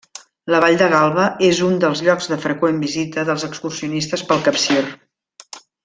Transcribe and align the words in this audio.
La 0.53 0.59
vall 0.61 0.77
de 0.81 0.85
Galba 0.93 1.25
és 1.49 1.59
un 1.67 1.75
dels 1.83 2.01
llocs 2.07 2.29
de 2.33 2.39
freqüent 2.47 2.79
visita 2.87 3.27
dels 3.29 3.47
excursionistes 3.51 4.25
pel 4.33 4.43
Capcir. 4.49 4.83